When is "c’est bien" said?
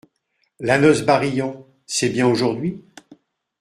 1.85-2.25